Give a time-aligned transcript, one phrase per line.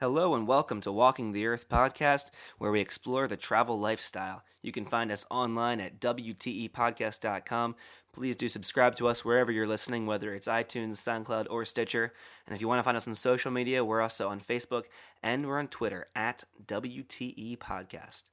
[0.00, 4.44] Hello and welcome to Walking the Earth podcast, where we explore the travel lifestyle.
[4.62, 7.74] You can find us online at WTEpodcast.com.
[8.12, 12.12] Please do subscribe to us wherever you're listening, whether it's iTunes, SoundCloud, or Stitcher.
[12.46, 14.84] And if you want to find us on social media, we're also on Facebook
[15.20, 18.30] and we're on Twitter at WTE Podcast.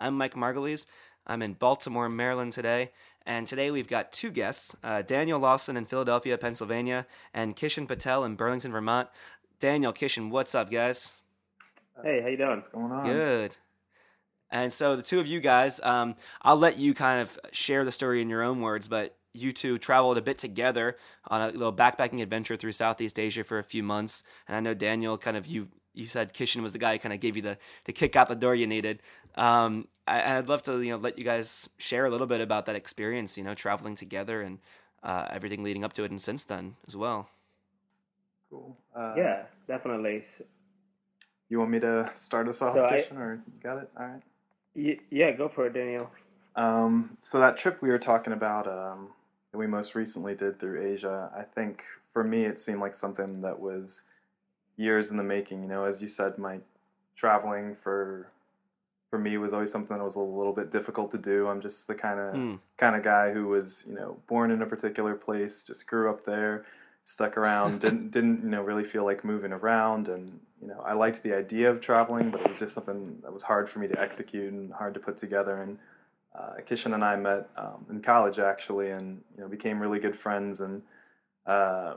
[0.00, 0.86] I'm Mike Margulies.
[1.26, 2.90] I'm in Baltimore, Maryland today,
[3.24, 8.24] and today we've got two guests uh, Daniel Lawson in Philadelphia, Pennsylvania, and Kishan Patel
[8.24, 9.08] in Burlington, Vermont.
[9.58, 11.12] Daniel, Kishan, what's up, guys?
[12.02, 12.56] Hey, how you doing?
[12.56, 13.06] What's going on?
[13.06, 13.56] Good.
[14.50, 17.92] And so the two of you guys, um, I'll let you kind of share the
[17.92, 20.96] story in your own words, but you two traveled a bit together
[21.28, 24.22] on a little backpacking adventure through Southeast Asia for a few months.
[24.46, 27.14] And I know Daniel, kind of you, you said Kishan was the guy who kind
[27.14, 29.00] of gave you the, the kick out the door you needed.
[29.36, 32.66] Um, I, would love to you know let you guys share a little bit about
[32.66, 34.58] that experience, you know, traveling together and
[35.02, 37.28] uh, everything leading up to it and since then as well.
[38.50, 38.76] Cool.
[38.96, 40.24] Uh, yeah, definitely.
[41.48, 43.90] You want me to start us off, so I, or you got it?
[43.98, 44.22] All right.
[44.74, 46.10] Y- yeah, go for it, Daniel.
[46.56, 49.08] Um, so that trip we were talking about, um,
[49.52, 53.42] that we most recently did through Asia, I think for me it seemed like something
[53.42, 54.02] that was
[54.76, 55.62] years in the making.
[55.62, 56.60] You know, as you said, my
[57.14, 58.30] traveling for
[59.10, 61.46] for me was always something that was a little bit difficult to do.
[61.46, 62.58] I'm just the kind of mm.
[62.76, 66.24] kind of guy who was, you know, born in a particular place, just grew up
[66.24, 66.64] there,
[67.06, 70.92] stuck around, didn't didn't you know really feel like moving around, and you know I
[70.92, 73.88] liked the idea of traveling, but it was just something that was hard for me
[73.88, 75.62] to execute and hard to put together.
[75.62, 75.78] And
[76.38, 80.16] uh, Kishan and I met um, in college actually, and you know became really good
[80.16, 80.60] friends.
[80.60, 80.82] And
[81.46, 81.94] uh,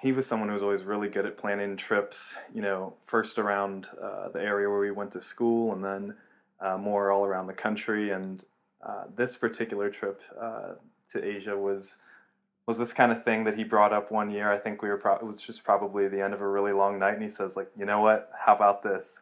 [0.00, 2.36] he was someone who was always really good at planning trips.
[2.54, 6.14] You know, first around uh, the area where we went to school, and then
[6.60, 8.10] uh, more all around the country.
[8.10, 8.44] And
[8.86, 10.74] uh, this particular trip uh,
[11.10, 11.96] to Asia was
[12.66, 14.50] was this kind of thing that he brought up one year.
[14.52, 16.98] I think we were pro- it was just probably the end of a really long
[16.98, 18.30] night, and he says like, you know what?
[18.38, 19.20] How about this?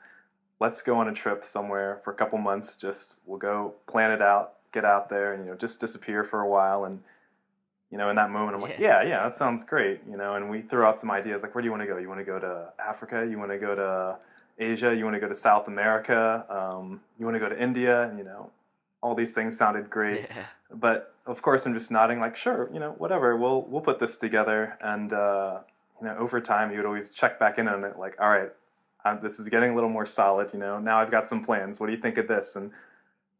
[0.58, 2.76] Let's go on a trip somewhere for a couple months.
[2.76, 6.40] Just we'll go plan it out, get out there, and you know just disappear for
[6.40, 6.84] a while.
[6.84, 7.00] And
[7.90, 10.00] you know, in that moment, I'm like, yeah, yeah, that sounds great.
[10.08, 11.96] You know, and we threw out some ideas like, where do you want to go?
[11.96, 13.26] You want to go to Africa?
[13.28, 14.16] You want to go to
[14.58, 14.94] Asia?
[14.94, 16.44] You want to go to South America?
[16.50, 18.12] Um, you want to go to India?
[18.16, 18.50] You know,
[19.02, 20.28] all these things sounded great.
[20.36, 20.44] Yeah.
[20.72, 23.36] But of course, I'm just nodding, like, sure, you know, whatever.
[23.36, 24.78] We'll we'll put this together.
[24.80, 25.60] And uh,
[26.00, 28.50] you know, over time, he would always check back in on it, like, all right,
[29.04, 30.52] I'm, this is getting a little more solid.
[30.52, 31.78] You know, now I've got some plans.
[31.78, 32.56] What do you think of this?
[32.56, 32.72] And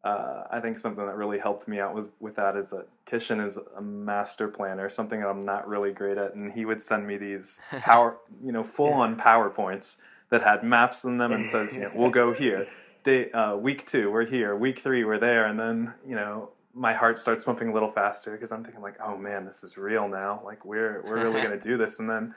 [0.04, 3.44] uh, I think something that really helped me out was with that is that Kishan
[3.44, 7.06] is a master planner, something that I'm not really great at, and he would send
[7.06, 11.74] me these power, you know, full on PowerPoints that had maps in them and says,
[11.74, 12.66] you know, we'll go here.
[13.02, 14.54] Day, uh, week two, we're here.
[14.54, 15.46] Week three, we're there.
[15.46, 18.96] And then, you know, my heart starts pumping a little faster because I'm thinking like,
[19.04, 20.40] oh man, this is real now.
[20.44, 21.98] Like we're we're really gonna do this.
[21.98, 22.34] And then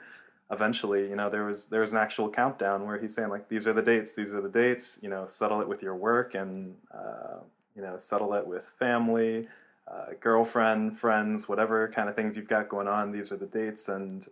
[0.50, 3.66] eventually, you know, there was there was an actual countdown where he's saying like, these
[3.66, 4.98] are the dates, these are the dates.
[5.02, 7.38] You know, settle it with your work and uh,
[7.76, 9.48] you know, settle it with family,
[9.90, 13.12] uh, girlfriend, friends, whatever kind of things you've got going on.
[13.12, 14.26] These are the dates and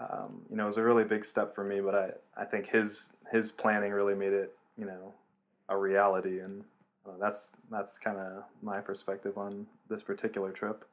[0.00, 2.68] um, you know, it was a really big step for me, but I, I think
[2.68, 5.14] his his planning really made it, you know,
[5.68, 6.64] a reality, and
[7.06, 10.84] uh, that's that's kind of my perspective on this particular trip.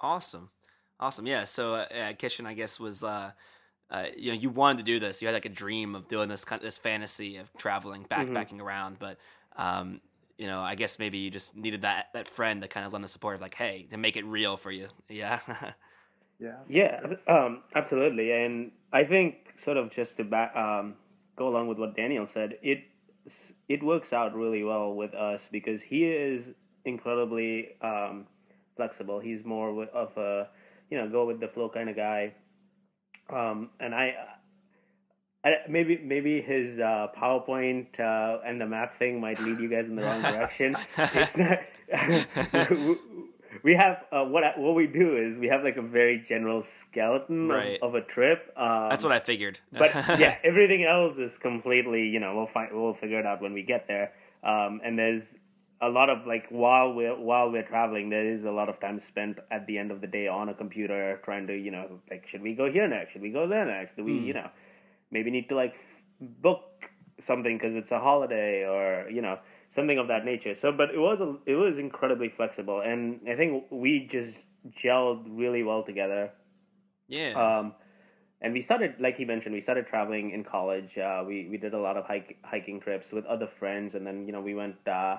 [0.00, 0.50] Awesome,
[1.00, 1.44] awesome, yeah.
[1.44, 3.32] So uh, Kishan, I guess, was uh,
[3.90, 5.22] uh, you know you wanted to do this.
[5.22, 8.54] You had like a dream of doing this kind of this fantasy of traveling, backpacking
[8.54, 8.62] mm-hmm.
[8.62, 9.18] around, but
[9.56, 10.00] um,
[10.38, 13.04] you know, I guess maybe you just needed that that friend to kind of lend
[13.04, 14.88] the support of like, hey, to make it real for you.
[15.08, 15.40] Yeah.
[16.40, 16.56] Yeah.
[16.68, 18.32] Yeah, um, absolutely.
[18.32, 20.94] And I think sort of just to back, um,
[21.36, 22.82] go along with what Daniel said, it
[23.68, 28.26] it works out really well with us because he is incredibly um,
[28.76, 29.20] flexible.
[29.20, 30.48] He's more of a
[30.90, 32.34] you know go with the flow kind of guy,
[33.30, 34.14] um, and I.
[35.44, 39.88] I, maybe maybe his uh, PowerPoint uh, and the map thing might lead you guys
[39.88, 40.76] in the wrong direction.
[40.96, 41.58] it's not.
[43.62, 47.48] we have uh, what what we do is we have like a very general skeleton
[47.48, 47.78] right.
[47.82, 48.52] of, of, a trip.
[48.56, 49.60] Um, That's what I figured.
[49.72, 53.52] but yeah, everything else is completely you know we'll find we'll figure it out when
[53.52, 54.12] we get there.
[54.42, 55.36] Um, and there's
[55.80, 58.98] a lot of like while we're while we're traveling, there is a lot of time
[58.98, 62.26] spent at the end of the day on a computer trying to you know like
[62.28, 63.12] should we go here next?
[63.12, 63.96] Should we go there next?
[63.96, 64.26] Do we mm.
[64.26, 64.50] you know
[65.10, 66.91] maybe need to like f- book
[67.22, 69.38] something because it's a holiday or you know
[69.70, 70.54] something of that nature.
[70.54, 75.24] So, but it was a, it was incredibly flexible, and I think we just gelled
[75.28, 76.32] really well together.
[77.08, 77.32] Yeah.
[77.32, 77.74] Um,
[78.40, 80.98] and we started, like he mentioned, we started traveling in college.
[80.98, 84.26] Uh, we we did a lot of hike hiking trips with other friends, and then
[84.26, 84.76] you know we went.
[84.86, 85.18] Uh,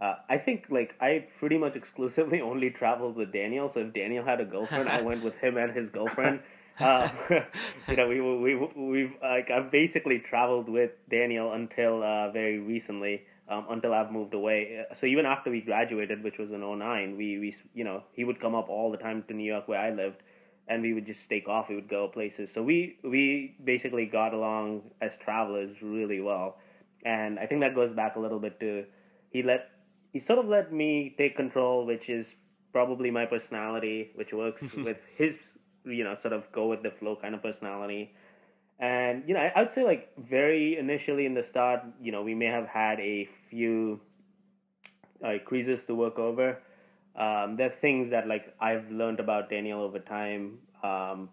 [0.00, 3.68] uh, I think like I pretty much exclusively only traveled with Daniel.
[3.68, 6.40] So if Daniel had a girlfriend, I went with him and his girlfriend.
[6.80, 7.08] Uh,
[7.88, 13.22] you know, we we we've like I've basically traveled with Daniel until uh, very recently.
[13.48, 14.84] Um, until I've moved away.
[14.94, 18.40] So even after we graduated, which was in 09, we, we, you know, he would
[18.40, 20.22] come up all the time to New York where I lived
[20.68, 21.68] and we would just take off.
[21.68, 22.52] We would go places.
[22.52, 26.56] So we, we basically got along as travelers really well.
[27.04, 28.86] And I think that goes back a little bit to,
[29.30, 29.68] he let,
[30.12, 32.36] he sort of let me take control, which is
[32.72, 37.16] probably my personality, which works with his, you know, sort of go with the flow
[37.16, 38.14] kind of personality.
[38.78, 42.34] And you know I, would say like very initially in the start you know we
[42.34, 44.00] may have had a few
[45.20, 46.58] like creases to work over.
[47.14, 50.58] Um, there are things that like i've learned about daniel over time.
[50.82, 51.28] Um,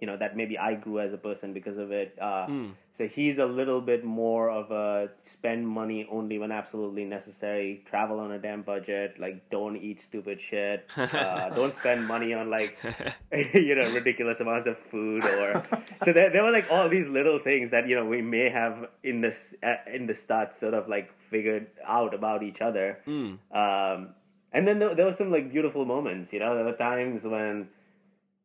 [0.00, 2.16] you know that maybe I grew as a person because of it.
[2.20, 2.70] Uh, mm.
[2.92, 7.82] So he's a little bit more of a spend money only when absolutely necessary.
[7.84, 9.18] Travel on a damn budget.
[9.18, 10.88] Like don't eat stupid shit.
[11.18, 12.78] Uh, don't spend money on like
[13.54, 15.64] you know ridiculous amounts of food or.
[16.04, 18.88] so there, there were like all these little things that you know we may have
[19.02, 23.00] in this uh, in the start sort of like figured out about each other.
[23.06, 23.38] Mm.
[23.50, 24.10] Um,
[24.52, 26.32] and then there, there were some like beautiful moments.
[26.32, 27.68] You know, there were times when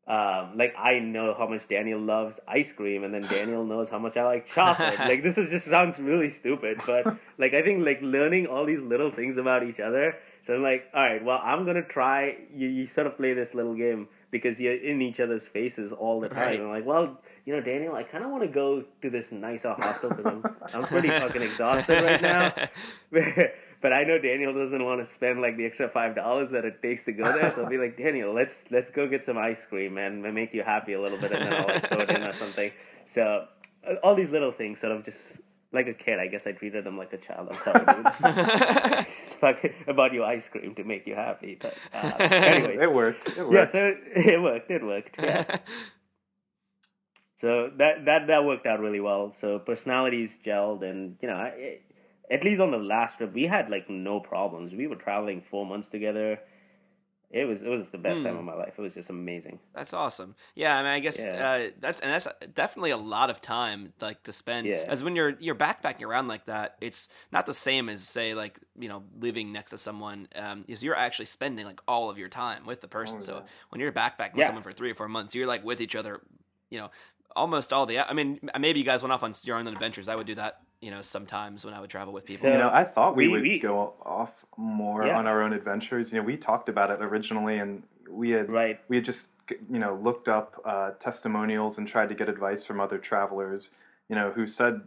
[0.06, 4.00] um, like I know how much Daniel loves ice cream, and then Daniel knows how
[4.00, 5.00] much I like chocolate.
[5.00, 7.06] like this is just sounds really stupid, but
[7.38, 10.16] like I think like learning all these little things about each other.
[10.42, 12.36] So I'm like, all right, well, I'm gonna try.
[12.54, 16.20] You, you sort of play this little game because you're in each other's faces all
[16.20, 16.38] the time.
[16.38, 16.60] Right.
[16.60, 19.74] I'm like, well, you know, Daniel, I kind of want to go to this nicer
[19.74, 22.54] hostel because I'm I'm pretty fucking exhausted right now.
[23.84, 26.82] But I know Daniel doesn't want to spend like the extra five dollars that it
[26.82, 27.52] takes to go there.
[27.52, 30.64] So I'll be like, Daniel, let's let's go get some ice cream and make you
[30.64, 32.72] happy a little bit, and then I'll like, throw it in or something.
[33.04, 33.46] So
[33.86, 35.42] uh, all these little things, sort of just
[35.74, 36.18] like a kid.
[36.18, 37.50] I guess I treated them like a child.
[37.52, 39.08] I'm sorry, dude.
[39.42, 43.28] Fuck about your ice cream to make you happy, but uh, anyways, it worked.
[43.28, 43.54] It worked.
[43.54, 44.72] Yeah, so it worked.
[44.72, 45.16] It worked.
[45.20, 45.58] Yeah.
[47.36, 49.34] so that that that worked out really well.
[49.34, 51.82] So personalities gelled, and you know, it,
[52.32, 54.74] at least on the last trip, we had like no problems.
[54.74, 56.40] We were traveling four months together.
[57.34, 58.26] It was it was the best mm.
[58.26, 58.40] time hmm.
[58.40, 58.76] of my life.
[58.78, 59.60] It was just amazing.
[59.74, 60.36] That's awesome.
[60.54, 61.50] Yeah, I mean, I guess yeah.
[61.50, 64.68] uh, that's and that's definitely a lot of time like to spend.
[64.68, 64.86] Yeah.
[64.88, 68.60] As when you're you're backpacking around like that, it's not the same as say like
[68.78, 70.28] you know living next to someone.
[70.36, 73.16] Um, is you're actually spending like all of your time with the person.
[73.16, 73.26] Oh, yeah.
[73.26, 75.96] So when you're backpacking with someone for three or four months, you're like with each
[75.96, 76.22] other.
[76.70, 76.92] You know,
[77.36, 78.00] almost all the.
[78.00, 80.08] I mean, maybe you guys went off on your own adventures.
[80.08, 82.42] I would do that you know, sometimes when I would travel with people.
[82.42, 85.18] So, you know, I thought we, we would we, go off more yeah.
[85.18, 86.12] on our own adventures.
[86.12, 88.82] You know, we talked about it originally, and we had right.
[88.90, 92.82] we had just you know looked up uh, testimonials and tried to get advice from
[92.82, 93.72] other travelers.
[94.10, 94.82] You know, who said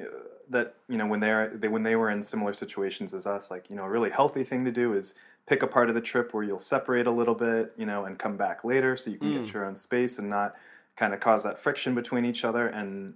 [0.00, 0.04] uh,
[0.48, 3.68] that you know when they're they when they were in similar situations as us, like
[3.68, 5.14] you know, a really healthy thing to do is
[5.46, 8.18] pick a part of the trip where you'll separate a little bit, you know, and
[8.18, 9.44] come back later so you can mm.
[9.44, 10.54] get your own space and not
[10.96, 13.14] kind of cause that friction between each other and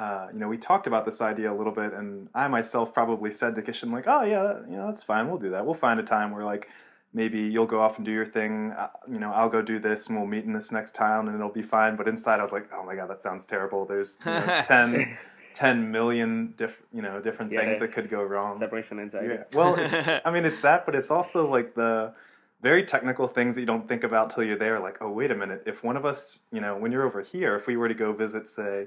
[0.00, 3.30] uh, you know, we talked about this idea a little bit, and I myself probably
[3.30, 5.28] said to Kishan, like, oh, yeah, you know, that's fine.
[5.28, 5.66] We'll do that.
[5.66, 6.70] We'll find a time where, like,
[7.12, 8.72] maybe you'll go off and do your thing.
[8.72, 11.36] Uh, you know, I'll go do this, and we'll meet in this next town, and
[11.36, 11.96] it'll be fine.
[11.96, 13.84] But inside, I was like, oh my God, that sounds terrible.
[13.84, 15.18] There's you know, 10,
[15.52, 18.56] 10 million diff- you know, different yeah, things that could go wrong.
[18.56, 19.34] Separation anxiety.
[19.34, 19.44] Yeah.
[19.52, 19.76] Well,
[20.24, 22.14] I mean, it's that, but it's also like the
[22.62, 24.80] very technical things that you don't think about till you're there.
[24.80, 25.64] Like, oh, wait a minute.
[25.66, 28.14] If one of us, you know, when you're over here, if we were to go
[28.14, 28.86] visit, say,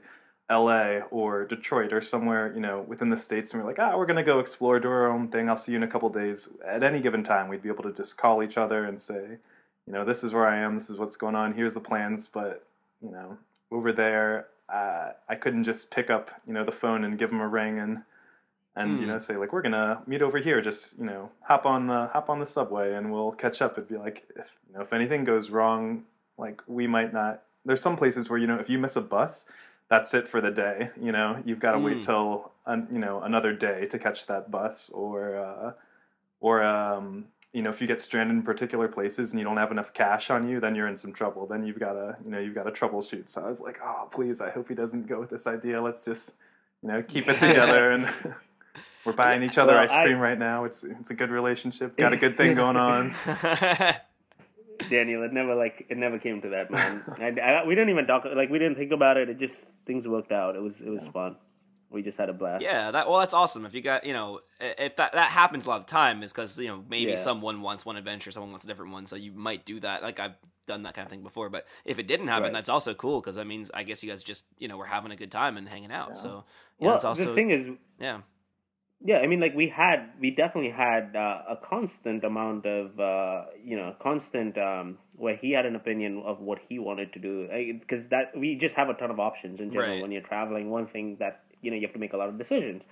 [0.49, 4.05] LA or Detroit or somewhere, you know, within the states, and we're like, ah, we're
[4.05, 5.49] gonna go explore, do our own thing.
[5.49, 6.49] I'll see you in a couple days.
[6.65, 9.37] At any given time, we'd be able to just call each other and say,
[9.87, 10.75] you know, this is where I am.
[10.75, 11.53] This is what's going on.
[11.53, 12.27] Here's the plans.
[12.27, 12.65] But
[13.01, 13.37] you know,
[13.71, 17.41] over there, uh, I couldn't just pick up, you know, the phone and give them
[17.41, 18.03] a ring and
[18.75, 19.01] and mm.
[19.01, 19.19] you know hmm.
[19.19, 20.61] say like we're gonna meet over here.
[20.61, 23.73] Just you know, hop on the hop on the subway and we'll catch up.
[23.73, 26.03] It'd be like if you know if anything goes wrong,
[26.37, 27.43] like we might not.
[27.65, 29.49] There's some places where you know if you miss a bus
[29.89, 30.89] that's it for the day.
[30.99, 31.83] You know, you've got to mm.
[31.85, 35.73] wait till you know another day to catch that bus, or uh,
[36.39, 39.71] or um, you know, if you get stranded in particular places and you don't have
[39.71, 41.45] enough cash on you, then you're in some trouble.
[41.45, 43.29] Then you've got to you know you've got to troubleshoot.
[43.29, 45.81] So I was like, oh please, I hope he doesn't go with this idea.
[45.81, 46.35] Let's just
[46.81, 48.09] you know keep it together and.
[49.05, 50.63] We're buying each other well, ice cream I, right now.
[50.63, 51.97] It's it's a good relationship.
[51.97, 53.13] Got a good thing going on.
[54.89, 57.03] Daniel, it never like it never came to that, man.
[57.19, 59.29] I, I, we didn't even talk like we didn't think about it.
[59.29, 60.55] It just things worked out.
[60.55, 61.37] It was it was fun.
[61.89, 62.63] We just had a blast.
[62.63, 63.65] Yeah, that well, that's awesome.
[63.65, 66.33] If you got you know, if that that happens a lot of the time, is
[66.33, 67.17] because you know maybe yeah.
[67.17, 70.01] someone wants one adventure, someone wants a different one, so you might do that.
[70.01, 70.35] Like I've
[70.67, 71.49] done that kind of thing before.
[71.49, 72.53] But if it didn't happen, right.
[72.53, 75.11] that's also cool because that means I guess you guys just you know were having
[75.11, 76.09] a good time and hanging out.
[76.09, 76.15] Yeah.
[76.15, 76.43] So
[76.79, 78.21] yeah, well, also, the thing is, yeah,
[79.05, 83.45] yeah, I mean, like we had, we definitely had uh, a constant amount of, uh,
[83.61, 87.49] you know, constant um, where he had an opinion of what he wanted to do
[87.79, 90.01] because that we just have a ton of options in general Right.
[90.01, 90.69] when you're traveling.
[90.69, 92.83] One thing that you know you have to make a lot of decisions,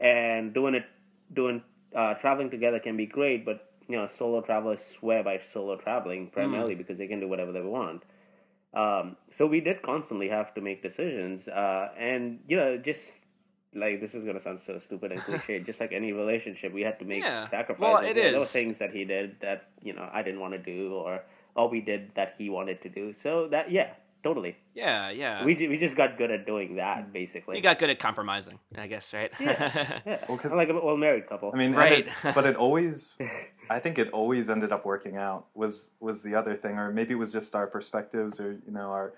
[0.00, 0.84] and doing it
[1.32, 1.62] doing
[1.94, 6.30] uh, traveling together can be great, but you know solo travelers swear by solo traveling
[6.30, 8.02] primarily because they can do whatever they want.
[8.74, 13.22] Um, so we did constantly have to make decisions, uh, and you know, just
[13.74, 16.98] like this is gonna sound so stupid and cliche, just like any relationship, we had
[16.98, 17.46] to make Yeah.
[17.46, 17.80] sacrifices.
[17.80, 20.58] Well, it There were things that he did that you know I didn't want to
[20.58, 21.22] do, or
[21.56, 23.12] all we did that he wanted to do.
[23.12, 24.56] So that yeah, totally.
[24.74, 25.44] Yeah, yeah.
[25.44, 27.56] We we just got good at doing that, basically.
[27.56, 29.32] you got good at compromising, I guess, right?
[29.40, 31.50] yeah, Well, 'cause- like a well married couple.
[31.52, 32.06] I mean, Right.
[32.08, 33.18] it- but it always,
[33.68, 35.46] I think it always ended up working out.
[35.54, 38.90] Was was the other thing, or maybe it was just our perspectives, or you know,
[38.92, 39.12] our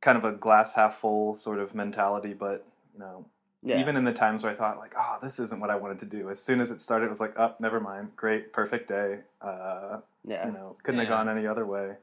[0.00, 2.32] kind of a glass half full sort of mentality.
[2.32, 3.26] But you know,
[3.62, 3.80] yeah.
[3.80, 6.06] even in the times where I thought like, oh, this isn't what I wanted to
[6.06, 6.30] do.
[6.30, 8.10] As soon as it started, it was like, oh, never mind.
[8.16, 9.18] Great, perfect day.
[9.40, 10.46] Uh, yeah.
[10.46, 11.94] you know, couldn't have gone any other way.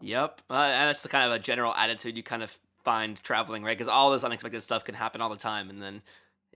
[0.00, 3.62] Yep, uh, and that's the kind of a general attitude you kind of find traveling,
[3.62, 3.76] right?
[3.76, 6.02] Because all this unexpected stuff can happen all the time, and then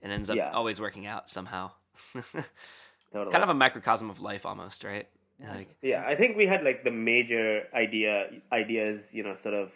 [0.01, 0.51] it ends up Yeah.
[0.51, 1.71] always working out somehow.
[2.13, 3.31] totally.
[3.31, 5.07] kind of a microcosm of life, almost, right?
[5.39, 9.71] Like, Yeah, I think we had like the major idea ideas, you know, sort of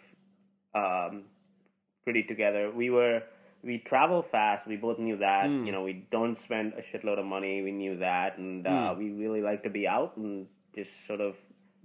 [0.74, 1.24] um,
[2.04, 2.70] pretty together.
[2.70, 3.22] We were
[3.62, 4.66] we travel fast.
[4.66, 5.46] We both knew that.
[5.46, 5.66] Mm.
[5.66, 7.62] You know, we don't spend a shitload of money.
[7.62, 11.36] We knew that, and uh, we really like to be out and just sort of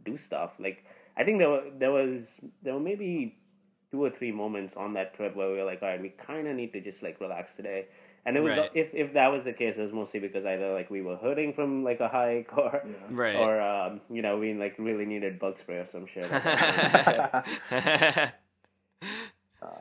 [0.05, 0.51] do stuff.
[0.59, 0.85] Like
[1.17, 3.37] I think there were there was there were maybe
[3.91, 6.47] two or three moments on that trip where we were like, all right, we kind
[6.47, 7.87] of need to just like relax today.
[8.25, 8.71] And it was Right.
[8.73, 11.53] if if that was the case, it was mostly because either like we were hurting
[11.53, 13.35] from like a hike or right.
[13.35, 16.25] or um, you know we like really needed bug spray or some shit.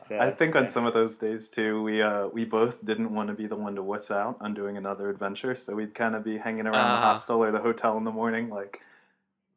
[0.07, 3.29] So, I think on some of those days too, we uh, we both didn't want
[3.29, 6.23] to be the one to wuss out on doing another adventure, so we'd kind of
[6.23, 7.01] be hanging around the Uh-huh.
[7.09, 8.81] hostel or the hotel in the morning, like,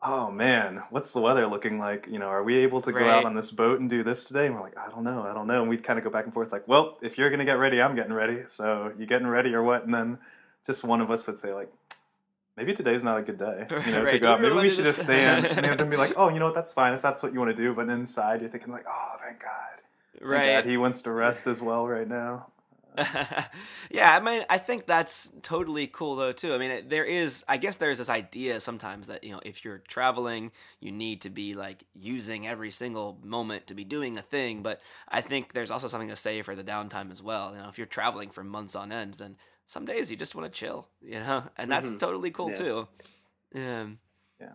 [0.02, 2.06] oh man, what's the weather looking like?
[2.10, 4.46] You know, are we able to go out on this boat and do this today?
[4.46, 6.24] And we're like, I don't know, I don't know, and we'd kind of go back
[6.24, 9.26] and forth, like, well, if you're gonna get ready, I'm getting ready, so you getting
[9.28, 9.84] ready or what?
[9.84, 10.18] And then
[10.66, 11.72] just one of us would say like.
[12.58, 14.40] Maybe today's not a good day, you know, to go out.
[14.40, 15.44] Maybe we should just- just stay in.
[15.44, 16.54] And then be like, "Oh, you know what?
[16.54, 19.16] That's fine if that's what you want to do." But inside, you're thinking like, "Oh,
[19.22, 19.65] thank God."
[20.20, 20.46] Right.
[20.46, 22.46] God he wants to rest as well right now.
[23.90, 26.54] yeah, I mean, I think that's totally cool though too.
[26.54, 29.78] I mean, there is, I guess, there's this idea sometimes that you know, if you're
[29.78, 34.62] traveling, you need to be like using every single moment to be doing a thing.
[34.62, 37.52] But I think there's also something to say for the downtime as well.
[37.54, 40.50] You know, if you're traveling for months on end, then some days you just want
[40.50, 40.88] to chill.
[41.02, 41.98] You know, and that's Mhm.
[41.98, 42.54] totally cool Yeah.
[42.56, 42.88] too.
[43.54, 43.98] Um,
[44.40, 44.52] Yeah.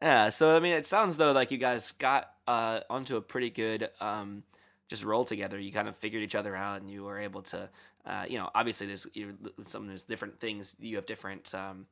[0.00, 0.28] yeah.
[0.30, 3.90] So I mean, it sounds though like you guys got uh, onto a pretty good
[4.00, 4.44] um,
[4.88, 5.58] just roll together.
[5.58, 7.68] You kind of figured each other out, and you were able to,
[8.04, 10.76] uh, you know, obviously there's you know, some there's different things.
[10.78, 11.86] You have different um,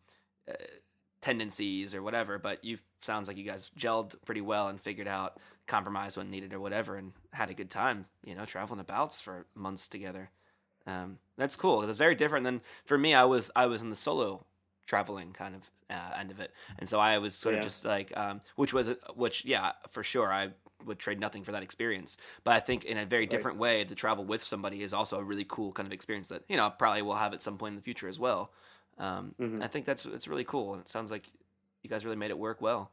[0.49, 0.55] uh,
[1.21, 5.39] tendencies or whatever, but you sounds like you guys gelled pretty well and figured out
[5.67, 8.07] compromise when needed or whatever, and had a good time.
[8.25, 10.31] You know, traveling abouts for months together.
[10.87, 13.15] Um, that's cool it's very different than for me.
[13.15, 14.45] I was I was in the solo
[14.87, 17.61] traveling kind of uh, end of it, and so I was sort Yeah.
[17.61, 20.51] of just like, um, which was which yeah for sure I
[20.85, 22.17] would trade nothing for that experience.
[22.45, 25.25] But I think in a very different way, the travel with somebody is also a
[25.25, 27.77] really cool kind of experience that you know probably will have at some point in
[27.77, 28.51] the future as well.
[28.99, 29.63] Um, Mhm.
[29.63, 30.73] I think that's it's really cool.
[30.75, 31.31] And it sounds like
[31.83, 32.91] you guys really made it work well.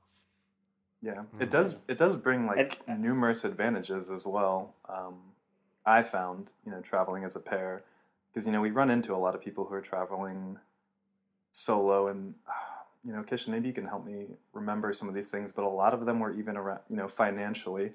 [1.03, 1.77] Yeah, it does.
[1.87, 4.73] It does bring like And- numerous advantages as well.
[4.87, 5.33] Um,
[5.85, 7.81] I found, you know, traveling as a pair,
[8.31, 10.59] because you know we run into a lot of people who are traveling
[11.51, 12.35] solo, and
[13.05, 15.51] you know, Kishan, maybe you can help me remember some of these things.
[15.51, 17.93] But a lot of them were even around, you know, financially,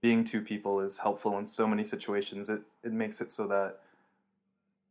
[0.00, 2.48] being two people is helpful in so many situations.
[2.48, 3.80] It it makes it so that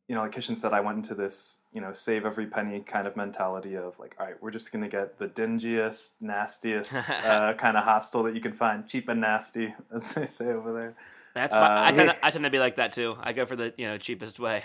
[0.07, 3.07] you know, like Kishan said, I went into this, you know, save every penny kind
[3.07, 7.75] of mentality of like, all right, we're just gonna get the dingiest, nastiest uh, kind
[7.75, 10.93] of hostel that you can find, cheap and nasty, as they say over there.
[11.33, 13.17] That's my, I Uh, tend to, I tend to be like that too.
[13.19, 14.63] I go for the you know cheapest way.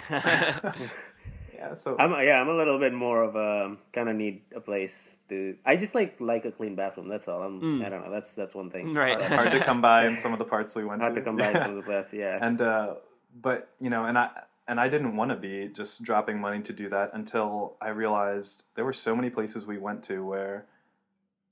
[1.60, 4.60] Yeah, so I'm yeah, I'm a little bit more of a kind of need a
[4.60, 5.56] place to.
[5.66, 7.08] I just like like a clean bathroom.
[7.08, 7.42] That's all.
[7.42, 7.82] I'm.
[7.82, 8.10] I don't know.
[8.10, 8.88] That's that's one thing.
[8.88, 8.96] Mm.
[8.96, 9.20] Right.
[9.20, 11.20] Hard, hard to come by in some of the parts we went hard to.
[11.20, 12.14] to come by some of the places.
[12.14, 12.38] Yeah.
[12.40, 12.94] and uh,
[13.38, 14.30] but you know, and I
[14.66, 18.64] and I didn't want to be just dropping money to do that until I realized
[18.74, 20.64] there were so many places we went to where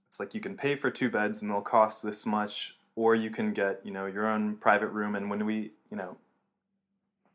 [0.08, 3.28] it's like you can pay for two beds and they'll cost this much, or you
[3.28, 5.14] can get you know your own private room.
[5.14, 6.16] And when we you know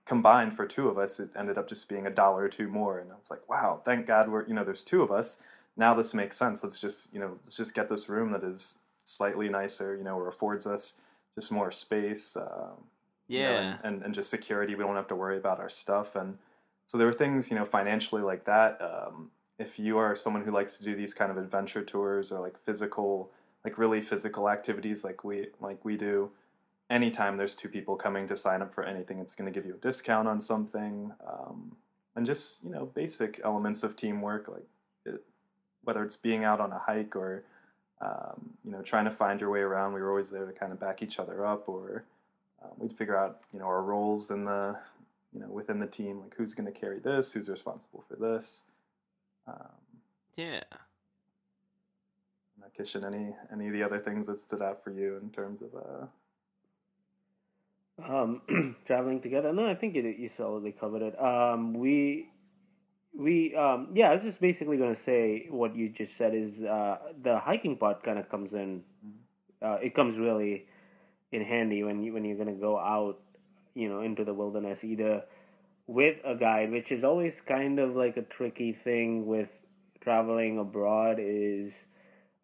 [0.05, 2.99] combined for two of us, it ended up just being a dollar or two more.
[2.99, 5.41] And I was like, wow, thank God we're you know there's two of us.
[5.75, 6.63] Now this makes sense.
[6.63, 10.17] Let's just you know let's just get this room that is slightly nicer, you know,
[10.17, 10.95] or affords us
[11.35, 12.35] just more space.
[12.37, 12.85] Um,
[13.27, 13.77] you know, yeah.
[13.83, 14.75] and, and, and just security.
[14.75, 16.15] We don't have to worry about our stuff.
[16.15, 16.37] And
[16.87, 18.79] so there were things, you know, financially like that.
[18.81, 22.39] Um, if you are someone who likes to do these kind of adventure tours or
[22.39, 23.31] like physical
[23.63, 26.29] like really physical activities like we like we do
[26.89, 29.73] anytime there's two people coming to sign up for anything it's going to give you
[29.73, 31.75] a discount on something um,
[32.15, 34.65] and just you know basic elements of teamwork like
[35.05, 35.23] it,
[35.83, 37.43] whether it's being out on a hike or
[38.01, 40.71] um, you know trying to find your way around we were always there to kind
[40.71, 42.03] of back each other up or
[42.63, 44.77] um, we'd figure out you know our roles in the
[45.33, 48.63] you know within the team like who's going to carry this who's responsible for this
[49.47, 50.01] um,
[50.37, 50.63] Yeah.
[52.61, 55.61] uh, Kishan, any any of the other things that stood out for you in terms
[55.61, 56.05] of uh
[58.01, 58.41] um,
[58.85, 59.53] traveling together.
[59.53, 61.21] No, I think you you solidly covered it.
[61.21, 62.29] Um, we
[63.13, 66.63] we um, yeah, I was just basically going to say what you just said is
[66.63, 68.83] uh, the hiking part kind of comes in.
[69.61, 70.65] Uh, it comes really
[71.31, 73.19] in handy when you when you're going to go out,
[73.73, 75.23] you know, into the wilderness either
[75.85, 79.61] with a guide, which is always kind of like a tricky thing with
[80.01, 81.17] traveling abroad.
[81.19, 81.85] Is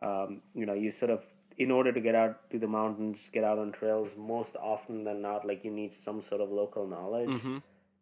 [0.02, 1.24] um, you know you sort of
[1.60, 5.22] in order to get out to the mountains, get out on trails, most often than
[5.22, 7.30] not, like you need some sort of local knowledge.
[7.30, 7.58] Mm-hmm.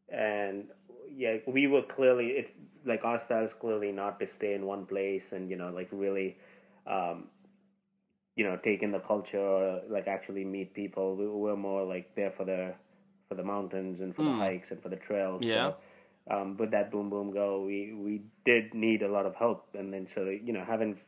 [0.09, 0.67] And
[1.13, 2.51] yeah, we were clearly it's
[2.85, 5.89] like our style is clearly not to stay in one place and you know like
[5.91, 6.37] really,
[6.85, 7.25] um,
[8.35, 11.15] you know, take in the culture or like actually meet people.
[11.15, 12.75] We were more like there for the
[13.27, 14.37] for the mountains and for the Mm.
[14.37, 15.43] hikes and for the trails.
[15.43, 15.73] Yeah.
[16.29, 19.67] So, um, with that boom boom go, we we did need a lot of help,
[19.73, 20.99] and then so you know having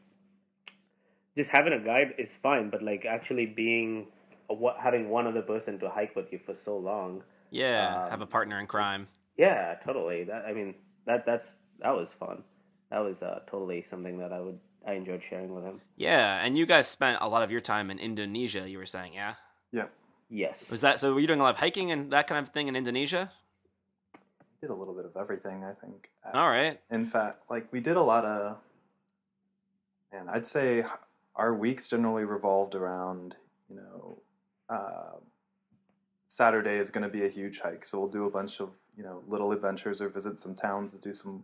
[1.40, 4.12] just having a guide is fine, but like actually being
[4.50, 7.88] a, what having one other person to hike with you for so long, Yeah.
[7.96, 9.08] Um, Have a partner in crime.
[9.40, 10.28] yeah, totally.
[10.28, 10.76] That I mean
[11.08, 12.44] that that's that was fun.
[12.92, 15.80] That was uh, totally something that I would I enjoyed sharing with him.
[15.96, 16.44] Yeah.
[16.44, 19.36] And you guys spent a lot of your time in Indonesia, you were saying, yeah?
[19.72, 19.88] yeah
[20.28, 20.68] Yes.
[20.70, 21.14] Was that so?
[21.16, 23.32] Were you doing a lot of hiking and that kind of thing in Indonesia?
[24.60, 26.76] did a little bit of everything i think All right.
[26.92, 28.58] in fact like we did a lot of
[30.12, 30.84] and i'd say
[31.42, 33.36] our weeks generally revolved around
[33.70, 34.18] you know
[34.76, 35.18] uh,
[36.28, 39.04] saturday is going to be a huge hike so we'll do a bunch of you
[39.04, 41.44] know little adventures or visit some towns do some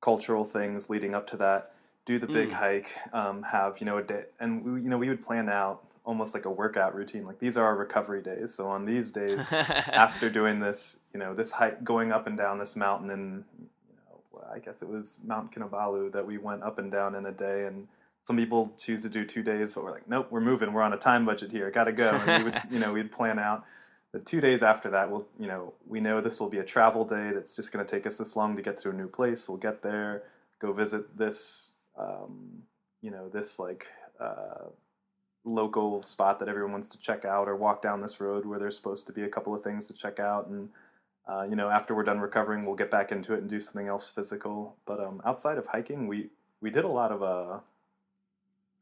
[0.00, 1.72] cultural things leading up to that
[2.06, 2.52] do the big Mm.
[2.64, 5.76] hike um, have you know a day and we, you know we would plan out
[6.04, 9.50] almost like a workout routine like these are our recovery days so on these days
[10.04, 13.96] after doing this, you know, this hike, going up and down this mountain, and you
[13.96, 17.32] know, I guess it was Mount Kinabalu that we went up and down in a
[17.32, 17.64] day.
[17.66, 17.88] And
[18.24, 20.72] some people choose to do two days, but we're like, nope, we're moving.
[20.72, 21.70] We're on a time budget here.
[21.70, 22.10] Got to go.
[22.26, 23.64] And we would, you know, we'd plan out
[24.12, 25.10] the two days after that.
[25.10, 27.32] We'll, you know, we know this will be a travel day.
[27.34, 29.48] That's just going to take us this long to get to a new place.
[29.48, 30.22] We'll get there,
[30.58, 32.62] go visit this, um,
[33.02, 33.86] you know, this like.
[34.18, 34.68] Uh,
[35.44, 38.74] local spot that everyone wants to check out or walk down this road where there's
[38.74, 40.70] supposed to be a couple of things to check out and
[41.28, 43.86] uh, you know after we're done recovering we'll get back into it and do something
[43.86, 46.30] else physical but um, outside of hiking we
[46.62, 47.58] we did a lot of uh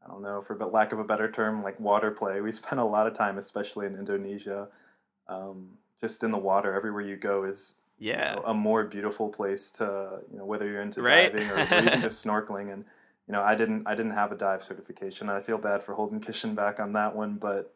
[0.05, 2.85] i don't know for lack of a better term like water play we spent a
[2.85, 4.69] lot of time especially in indonesia
[5.29, 8.35] um, just in the water everywhere you go is you yeah.
[8.35, 11.33] know, a more beautiful place to you know whether you're into Right.
[11.33, 12.85] diving or, or even just snorkeling and
[13.29, 16.21] you know I didn't I didn't have a dive certification I feel bad for holding
[16.21, 17.73] Kishan back on that one but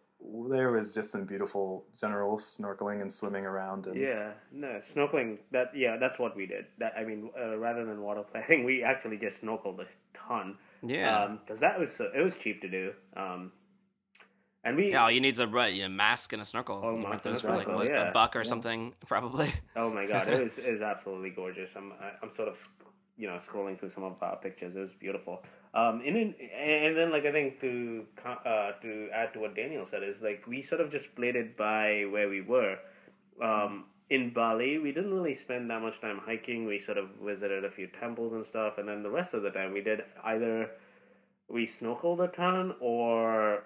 [0.48, 5.38] there was just some beautiful general snorkeling and swimming around and Yeah, no snorkeling.
[5.52, 6.66] That yeah, that's what we did.
[6.78, 9.86] That I mean, uh, rather than water play, I think we actually just snorkeled a
[10.16, 10.56] ton.
[10.82, 11.36] Yeah.
[11.44, 12.92] because that was so, it was cheap to do.
[13.16, 13.52] Um,
[14.64, 16.80] and we yeah, all you need is a right, a mask and a snorkel.
[16.82, 18.08] Oh, you rent mask and those a for like what, yeah.
[18.08, 18.44] a buck or Yeah.
[18.44, 19.52] something, probably.
[19.76, 21.74] Oh my god, it was it was absolutely gorgeous.
[21.76, 22.68] I'm I'm sort of
[23.16, 24.76] you know scrolling through some of our pictures.
[24.76, 25.42] It was beautiful.
[25.74, 29.84] Um, and then and then like I think to uh to add to what Daniel
[29.84, 32.78] said is like we sort of just played it by where we were.
[33.42, 36.64] Um, in Bali, we didn't really spend that much time hiking.
[36.64, 39.50] We sort of visited a few temples and stuff, and then the rest of the
[39.50, 40.70] time we did either
[41.48, 43.64] we snorkeled a ton or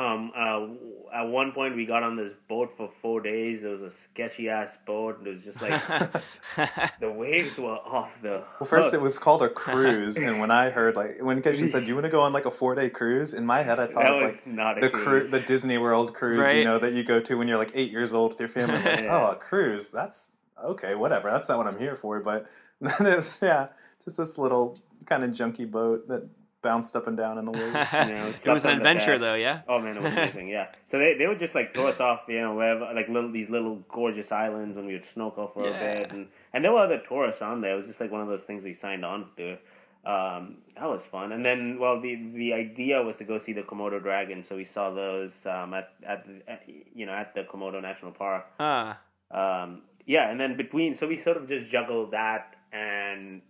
[0.00, 0.66] um uh
[1.12, 4.48] at one point we got on this boat for four days it was a sketchy
[4.48, 5.72] ass boat it was just like
[7.00, 8.94] the waves were off the well first hook.
[8.94, 11.94] it was called a cruise and when I heard like when Kishan said do you
[11.94, 14.12] want to go on like a four day cruise in my head I thought that
[14.12, 15.04] of was like not a the cruise.
[15.04, 16.56] cruise, the Disney World cruise, Right.
[16.58, 18.76] you know, that you go to when you're like eight years old with your family.
[18.76, 19.16] Like, Yeah.
[19.28, 19.90] Oh, a cruise.
[19.90, 20.30] That's
[20.62, 21.30] okay, whatever.
[21.30, 22.20] That's not what I'm here for.
[22.20, 22.46] But
[22.80, 23.68] then it was, yeah,
[24.04, 26.28] just this little kind of junky boat that
[26.62, 27.74] bounced up and down in the waves.
[27.92, 29.34] know, it was an adventure, though.
[29.34, 29.62] Yeah.
[29.68, 30.48] Oh man, it was amazing.
[30.48, 30.68] Yeah.
[30.86, 33.50] So they, they would just like throw us off, you know, wherever like little these
[33.50, 37.02] little gorgeous islands, and we would snorkel for a bit, and and there were other
[37.06, 37.74] tourists on there.
[37.74, 39.58] It was just like one of those things we signed on to.
[40.02, 41.30] Um, that was fun.
[41.32, 44.64] And then, well, the the idea was to go see the Komodo dragon, so we
[44.64, 46.62] saw those um, at at, the, at
[46.94, 48.46] you know at the Komodo National Park.
[48.58, 48.98] Ah.
[49.30, 53.42] Um, yeah, and then between, so we sort of just juggled that and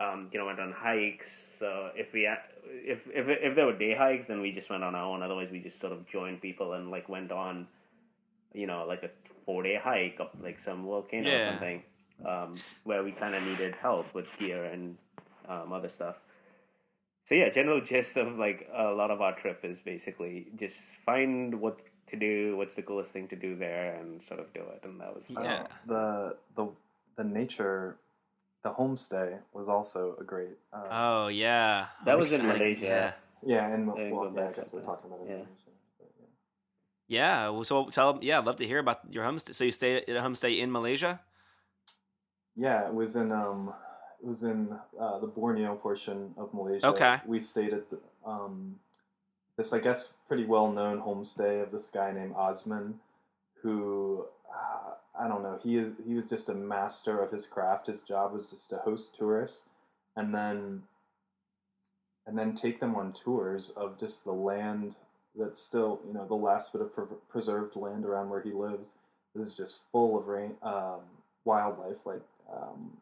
[0.00, 1.56] um, you know, went on hikes.
[1.58, 2.38] So if we had,
[2.70, 5.22] if if if there were day hikes, then we just went on our own.
[5.22, 7.66] Otherwise, we just sort of joined people and like went on,
[8.52, 9.10] you know, like a
[9.44, 11.82] four day hike up like some volcano or something,
[12.26, 14.96] um, where we kind of needed help with gear and
[15.48, 16.16] um, other stuff.
[17.24, 21.60] So yeah, general gist of like a lot of our trip is basically just find
[21.60, 21.78] what
[22.08, 24.80] to do, what's the coolest thing to do there, and sort of do it.
[24.82, 25.66] And that was Yeah.
[25.86, 26.68] the the
[27.16, 27.96] the nature,
[28.62, 30.58] the homestay was also a great.
[30.72, 32.46] Uh, Oh yeah, That I'm was in.
[32.46, 33.14] Malaysia.
[33.44, 34.86] yeah, and Yeah, well, go yeah, I back guess to we're that.
[34.86, 35.30] talking about it.
[35.30, 35.44] Yeah.
[35.98, 36.26] but yeah.
[37.08, 37.44] Yeah.
[37.46, 37.48] yeah.
[37.50, 39.54] Well, so tell yeah, I'd love to hear about your homestay.
[39.54, 41.20] So you stayed at a homestay in Malaysia?
[42.58, 43.72] Yeah, it was in um,
[44.20, 46.86] it was in uh, the Borneo portion of Malaysia.
[46.90, 47.22] Okay.
[47.24, 48.82] We stayed at the, um,
[49.56, 52.98] this I guess pretty well known homestay of this guy named Osman,
[53.62, 55.58] who uh, I don't know.
[55.62, 57.86] He is he was just a master of his craft.
[57.88, 59.64] His job was just to host tourists,
[60.16, 60.82] and then
[62.26, 64.96] and then take them on tours of just the land
[65.34, 68.88] that's still you know the last bit of pre- preserved land around where he lives.
[69.34, 71.00] This is just full of rain, um,
[71.44, 72.96] wildlife, like um,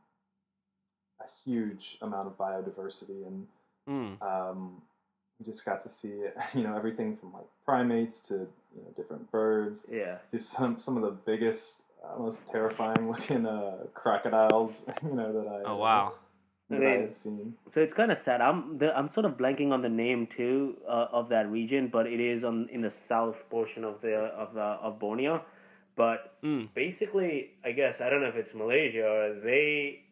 [1.20, 3.46] a huge amount of biodiversity, and
[3.88, 4.20] Mm.
[4.20, 4.82] um,
[5.38, 6.08] we just got to see
[6.54, 9.86] you know everything from like primates to you know different birds.
[9.90, 10.18] Yeah.
[10.32, 11.82] Just some some of the biggest,
[12.18, 16.14] most terrifying looking uh, crocodiles you know that I Oh wow.
[16.70, 17.54] that I had seen.
[17.70, 18.40] So it's kind of sad.
[18.40, 22.06] I'm the, I'm sort of blanking on the name too uh, of that region, but
[22.06, 25.44] it is on in the south portion of the of the of Borneo.
[25.96, 26.68] But Mm.
[26.74, 30.02] basically, I guess I don't know if it's Malaysia or they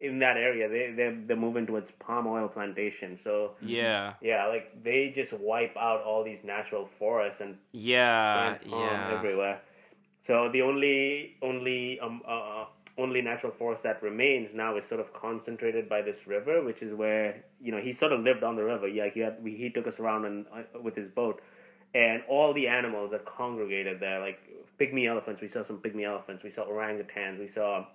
[0.00, 0.68] in that area.
[0.68, 3.16] They they they're moving towards palm oil plantation.
[3.16, 4.14] So Yeah.
[4.20, 8.58] yeah, like they just wipe out all these natural forests and Yeah.
[8.68, 9.12] palm Yeah.
[9.16, 9.60] everywhere.
[10.22, 12.66] So the only only um uh,
[12.98, 16.92] only natural forest that remains now is sort of concentrated by this river, which is
[16.94, 18.86] where you know he sort of lived on the river.
[18.88, 21.40] Yeah, he had, we, he took us around and uh, with his boat,
[21.94, 24.20] and all the animals are congregated there.
[24.20, 24.38] Like
[24.78, 26.42] pygmy elephants, we saw some pygmy elephants.
[26.42, 27.38] We saw orangutans.
[27.38, 27.86] We saw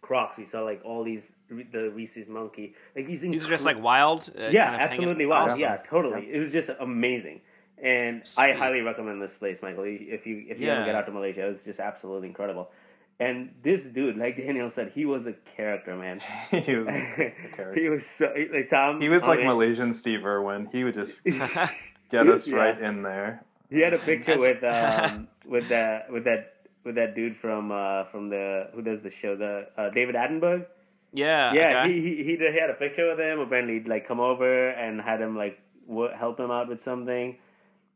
[0.00, 0.36] crocs.
[0.38, 2.74] We saw like all these the rhesus monkey.
[2.94, 4.30] Like these These are just like wild.
[4.38, 5.48] Uh, yeah, kind of hanging- absolutely wild.
[5.50, 5.60] Awesome.
[5.60, 6.30] Yeah, totally.
[6.32, 7.40] It was just amazing,
[7.82, 9.84] and I highly recommend this place, Michael.
[9.86, 12.70] If you if you ever get out to Malaysia, it was just absolutely incredible.
[13.18, 16.20] And this dude, like Daniel said, he was a character, man.
[16.50, 17.74] he was a character.
[17.74, 20.68] he was so like so I'm- He was like I'm- Malaysian Steve Irwin.
[20.72, 21.22] He would just
[22.10, 22.56] get us Yeah.
[22.56, 23.44] right in there.
[23.68, 28.04] He had a picture with um with that with that with that dude from uh
[28.04, 30.66] from the who does the show the uh, David Attenborough.
[31.12, 31.52] Yeah.
[31.52, 31.92] Yeah, okay.
[31.92, 33.38] he, he he he had a picture with him.
[33.40, 35.60] Apparently, he'd, like come over and had him like
[36.16, 37.36] help him out with something.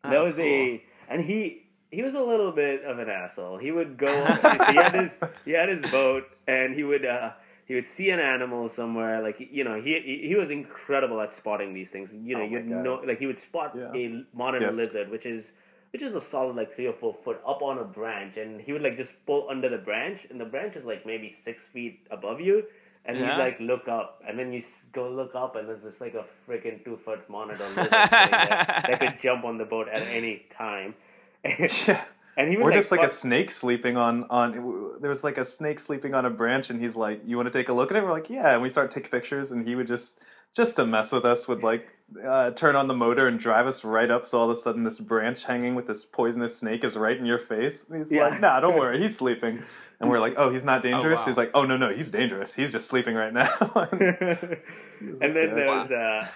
[0.04, 0.44] That Oh, was cool.
[0.44, 3.58] a and he he was a little bit of an asshole.
[3.58, 4.06] He would go.
[4.70, 7.32] he had his he had his boat and he would uh
[7.66, 11.32] he would see an animal somewhere like you know he he, he was incredible at
[11.32, 12.12] spotting these things.
[12.12, 13.92] You know Oh you'd know like he would spot Yeah.
[13.94, 14.76] a monitor Gift.
[14.76, 15.52] lizard, which is
[15.92, 18.72] which is a solid like three or four foot up on a branch, and he
[18.72, 22.00] would like just pull under the branch, and the branch is like maybe six feet
[22.10, 22.64] above you,
[23.06, 23.30] and Yeah.
[23.30, 24.62] he's like look up, and then you
[24.92, 29.18] go look up, and there's just like a freaking two foot monitor there that could
[29.20, 30.94] jump on the boat at any time.
[31.44, 32.04] Yeah.
[32.38, 34.98] and he would Or like, just like a snake sleeping on on.
[35.00, 37.56] There was like a snake sleeping on a branch, and he's like, "You want to
[37.58, 39.74] take a look at it?" We're like, "Yeah." And we start taking pictures, and he
[39.76, 40.18] would just
[40.54, 41.90] just to mess with us would like
[42.24, 44.24] uh, turn on the motor and drive us right up.
[44.24, 47.26] So all of a sudden, this branch hanging with this poisonous snake is right in
[47.26, 47.84] your face.
[47.88, 48.28] And he's Yeah.
[48.28, 49.62] like, "Nah, don't worry, he's sleeping."
[50.00, 51.26] And we're like, "Oh, he's not dangerous." wow.
[51.26, 52.54] He's like, "Oh no, no, he's dangerous.
[52.54, 53.48] He's just sleeping right now."
[53.90, 55.54] and then Yeah.
[55.54, 56.26] there was uh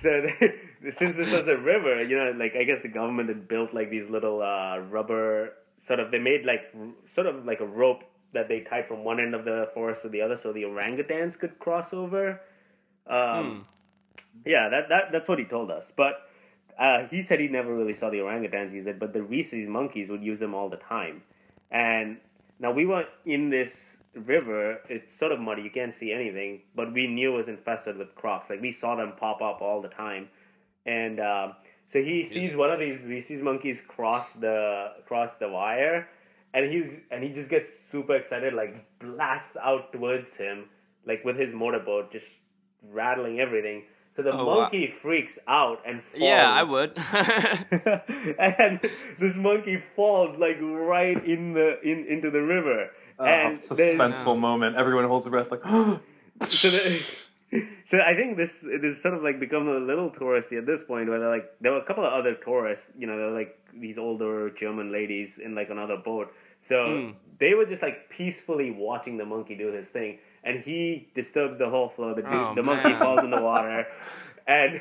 [0.00, 3.48] so the, since this was a river you know like i guess the government had
[3.48, 7.60] built like these little uh rubber sort of they made like r- sort of like
[7.60, 10.52] a rope that they tied from one end of the forest to the other so
[10.52, 12.40] the orangutans could cross over
[13.08, 13.66] um
[14.44, 16.26] yeah that, that that's what he told us but
[16.78, 20.10] uh, he said he never really saw the orangutans use it, but the rhesus monkeys
[20.10, 21.22] would use them all the time.
[21.70, 22.18] And
[22.58, 24.80] now we were in this river.
[24.88, 28.14] It's sort of muddy; you can't see anything, but we knew it was infested with
[28.14, 28.50] crocs.
[28.50, 30.28] Like we saw them pop up all the time.
[30.84, 31.52] And uh,
[31.88, 36.08] so he sees one of these rhesus monkeys cross the cross the wire,
[36.52, 40.68] and he's and he just gets super excited, like blasts out towards him,
[41.06, 42.36] like with his motorboat, just
[42.92, 43.84] rattling everything.
[44.16, 44.54] So the Oh, wow.
[44.62, 46.22] monkey freaks out and falls.
[46.22, 46.92] yeah, I would.
[48.38, 48.80] and
[49.18, 52.90] this monkey falls like right in the in into the river.
[53.18, 54.76] Oh, and there's- suspenseful moment.
[54.76, 55.62] Everyone holds their breath, like,
[56.42, 57.02] so, the,
[57.84, 60.82] so I think this it is sort of like become a little touristy at this
[60.84, 61.08] point.
[61.08, 63.98] Where they're like there were a couple of other tourists, you know, they're like these
[63.98, 66.32] older German ladies in like another boat.
[66.60, 67.14] So Mm.
[67.38, 71.68] they were just like peacefully watching the monkey do his thing, and he disturbs the
[71.68, 72.14] whole flow.
[72.14, 73.86] The dude, Oh, the monkey falls in the water,
[74.46, 74.80] and.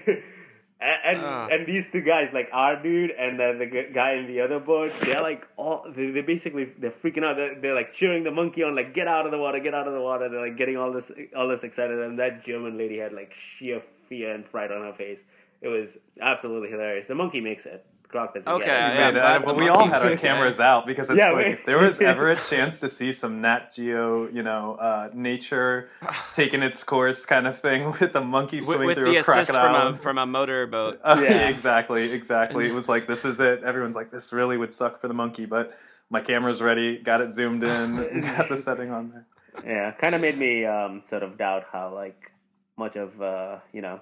[0.77, 1.47] And and, Ah.
[1.49, 4.91] and these two guys, like our dude and then the guy in the other boat,
[5.01, 7.37] they're like all they they basically they're freaking out.
[7.37, 9.87] They're, they're like cheering the monkey on, like get out of the water, get out
[9.87, 10.27] of the water.
[10.27, 13.81] They're like getting all this all this excited, and that German lady had like sheer
[14.09, 15.23] fear and fright on her face.
[15.65, 17.07] It was absolutely hilarious.
[17.07, 17.85] The monkey makes it.
[18.07, 18.79] Croc doesn't Okay, get it.
[18.79, 19.19] I- Yeah, made it.
[19.19, 21.79] glad but we all had our cameras out because it's Yeah, like we- if there
[21.79, 25.89] was ever a chance to see some Nat Geo, you know, uh, nature
[26.33, 29.19] taking its course kind of thing with a monkey with, swimming with through the a
[29.21, 29.87] assist from crocodile.
[29.87, 30.99] a from a motorboat.
[31.03, 31.49] Uh, Yeah.
[31.49, 32.67] exactly, exactly.
[32.67, 33.63] It was like this is it.
[33.63, 35.75] Everyone's like, this really would suck for the monkey, but
[36.11, 36.99] my camera's ready.
[36.99, 38.21] Got it zoomed in.
[38.21, 39.25] Got the setting on there.
[39.65, 42.31] Yeah, kind of made me um, sort of doubt how like
[42.77, 43.99] much of uh, you know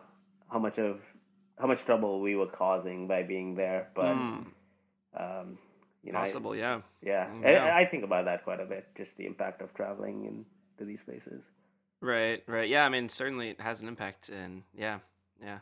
[0.52, 1.00] how much of
[1.64, 4.42] how much trouble we were causing by being there, but Hmm,
[5.16, 5.58] um,
[6.04, 6.82] you know, I- possible, yeah.
[7.02, 7.64] yeah, Yeah.
[7.74, 8.90] I, I think about that quite a bit.
[8.98, 11.42] Just the impact of traveling into these places.
[12.02, 12.68] Right, right.
[12.68, 15.00] Yeah, I mean, certainly it has an impact, and yeah,
[15.42, 15.60] yeah,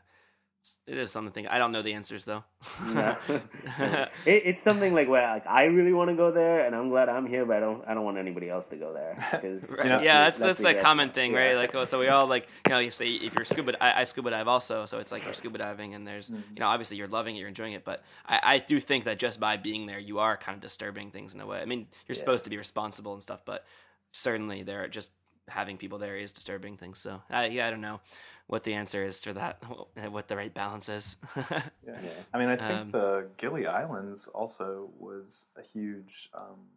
[0.88, 1.48] it is something.
[1.48, 2.44] I don't know the answers though.
[2.86, 3.16] No.
[3.30, 7.10] it, it's something like where like I really want to go there, and I'm glad
[7.10, 9.16] I'm here, but I don't I don't want anybody else to go there.
[9.42, 9.88] Right.
[9.88, 10.84] know, yeah, that's that's, the regret.
[10.84, 11.52] common thing, right?
[11.52, 11.58] Yeah.
[11.58, 14.04] Like, oh, so we all like, you know, you say if you're scuba, I, I
[14.04, 16.56] scuba dive also, so it's like you're scuba diving, and there's, Mm-hmm.
[16.56, 19.18] you know, obviously you're loving it, you're enjoying it, but I, I do think that
[19.20, 21.60] just by being there, you are kind of disturbing things in a way.
[21.60, 23.66] I mean, you're supposed to be responsible and stuff, but
[24.12, 25.12] certainly there, are just
[25.48, 27.00] having people there is disturbing things.
[27.00, 28.00] So, I, yeah, I don't know
[28.48, 29.62] what the answer is to that,
[30.12, 31.16] what the right balance is.
[31.86, 31.98] Yeah.
[32.34, 36.70] I mean, I think Um, the Gili Islands also was a huge um,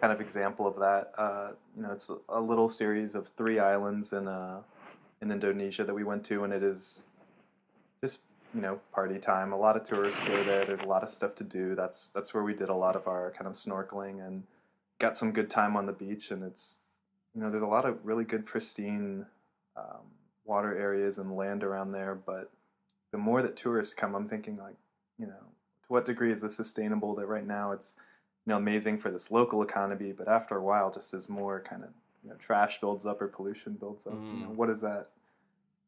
[0.00, 1.12] kind of example of that.
[1.16, 4.60] Uh, you know, it's a, a little series of three islands in uh,
[5.22, 7.06] in Indonesia that we went to, and it is
[8.02, 8.20] just
[8.54, 9.52] you know party time.
[9.52, 10.64] A lot of tourists go there.
[10.64, 11.74] There's a lot of stuff to do.
[11.74, 14.44] That's that's where we did a lot of our kind of snorkeling and
[14.98, 16.30] got some good time on the beach.
[16.30, 16.78] And it's
[17.36, 19.26] you know there's a lot of really good pristine
[19.76, 20.02] um,
[20.44, 22.50] water areas and land around there, but
[23.12, 24.74] the more that tourists come, I'm thinking like,
[25.18, 27.14] you know, to what degree is this sustainable?
[27.14, 27.96] That right now it's,
[28.46, 31.84] you know, amazing for this local economy, but after a while, just as more kind
[31.84, 31.90] of
[32.24, 34.56] you know, trash builds up or pollution builds up, you know, Mm.
[34.56, 35.08] what is that?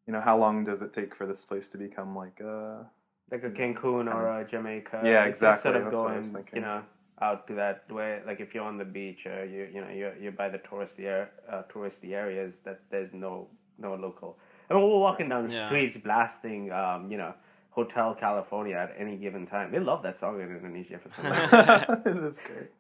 [0.07, 2.85] You know, how long does it take for this place to become like, uh,
[3.31, 5.03] like a Cancun or a Jamaica.
[5.05, 5.63] Yeah, exactly.
[5.71, 6.57] Sort of That's what I going, was thinking.
[6.57, 6.83] you know,
[7.21, 8.21] out to that way.
[8.27, 11.05] Like if you're on the beach or you, you know, you're you're by the touristy
[11.05, 14.39] air, uh, touristy areas that there's no no local.
[14.71, 15.67] I mean, we're walking down the Yeah.
[15.67, 17.33] streets blasting, um, you know,
[17.71, 19.71] Hotel California at any given time.
[19.71, 21.47] They love that song in Indonesia for some reason.
[22.21, 22.71] it is great.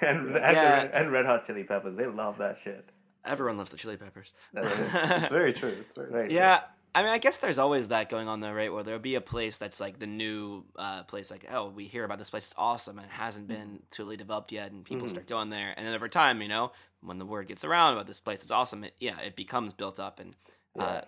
[0.00, 0.86] and and, Yeah.
[0.86, 2.88] the, and Red Hot Chili Peppers, they love that shit.
[3.24, 4.32] Everyone loves the Chili Peppers.
[4.54, 5.72] It's, it's very true.
[5.80, 6.30] It's very Right.
[6.40, 6.60] Yeah,
[6.94, 8.72] I mean, I guess there's always that going on though, right?
[8.72, 12.04] Where there'll be a place that's like the new uh, place, like oh, we hear
[12.04, 15.26] about this place, it's awesome, and it hasn't been totally developed yet, and people start
[15.26, 16.70] going there, and then over time, you know,
[17.02, 18.84] when the word gets around about this place, it's awesome.
[18.84, 20.36] It, yeah, it becomes built up, and
[20.78, 21.00] uh,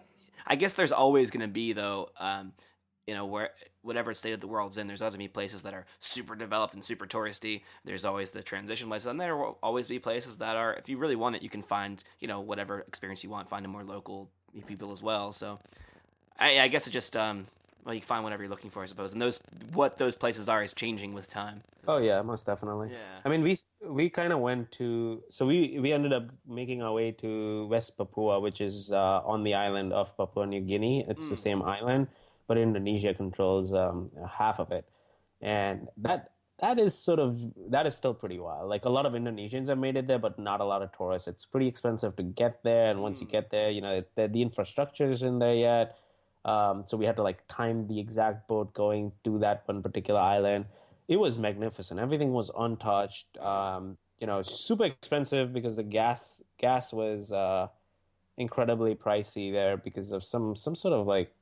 [0.44, 2.52] I guess there's always going to be though, um,
[3.06, 3.50] you know, where
[3.82, 6.74] whatever state of the world's in, there's going to be places that are super developed
[6.74, 7.62] and super touristy.
[7.84, 10.98] There's always the transition places, and there will always be places that are, if you
[10.98, 13.84] really want it, you can find, you know, whatever experience you want, find a more
[13.84, 14.30] local
[14.62, 15.32] people as well.
[15.32, 15.58] So,
[16.38, 17.46] I, I guess it just, um,
[17.84, 19.12] well, you can find whatever you're looking for, I suppose.
[19.12, 19.40] And those,
[19.72, 21.62] what those places are, is changing with time.
[21.88, 22.90] Oh yeah, most definitely.
[22.90, 23.20] Yeah.
[23.24, 26.92] I mean, we we kind of went to so we we ended up making our
[26.92, 31.06] way to West Papua, which is uh, on the island of Papua New Guinea.
[31.08, 32.08] It's the same island,
[32.48, 34.84] but Indonesia controls um, half of it,
[35.40, 37.38] and that that is sort of
[37.70, 38.68] that is still pretty wild.
[38.68, 41.28] Like a lot of Indonesians have made it there, but not a lot of tourists.
[41.28, 44.42] It's pretty expensive to get there, and once you get there, you know the, the
[44.42, 45.98] infrastructure isn't there yet.
[46.44, 50.20] Um, so we had to like time the exact boat going to that one particular
[50.20, 50.66] island.
[51.08, 52.00] It was magnificent.
[52.00, 53.36] Everything was untouched.
[53.38, 57.68] Um, you know, super expensive because the gas gas was uh,
[58.38, 61.32] incredibly pricey there because of some some sort of like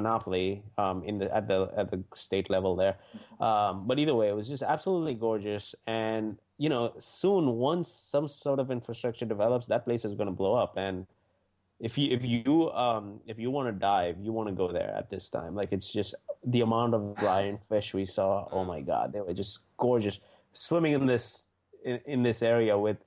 [0.00, 2.96] monopoly um, in the at the at the state level there.
[3.40, 5.74] Um, but either way, it was just absolutely gorgeous.
[5.86, 10.38] And you know, soon once some sort of infrastructure develops, that place is going to
[10.42, 10.76] blow up.
[10.76, 11.06] And
[11.78, 14.94] if you if you um if you want to dive, you want to go there
[14.96, 15.54] at this time.
[15.54, 18.48] Like it's just the amount of lionfish we saw.
[18.50, 20.20] Oh my god, they were just gorgeous.
[20.52, 21.48] Swimming in this
[21.84, 22.98] in, in this area with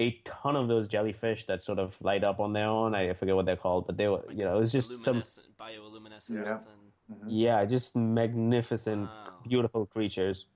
[0.00, 2.94] a ton of those jellyfish that sort of light up on their own.
[2.94, 5.46] I forget what they're called, but they were you know it was just some Luminescent,
[5.58, 6.58] bioluminescent or Yeah.
[6.58, 7.28] something.
[7.28, 9.34] yeah just magnificent Wow.
[9.48, 10.46] beautiful creatures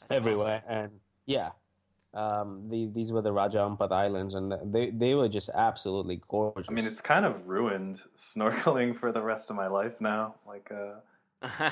[0.00, 0.90] That's everywhere and
[1.26, 1.50] yeah
[2.12, 6.66] um the, these were the Raja Ampat Islands and they they were just absolutely gorgeous
[6.68, 10.34] I mean, it's kind of ruined snorkeling for the rest of my life now.
[10.46, 11.00] Like, uh.